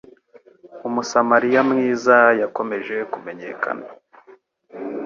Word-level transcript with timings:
Umusamariya 0.87 1.61
mwiza 1.69 2.17
yakomeje 2.41 2.95
kumenyekana 3.11 3.85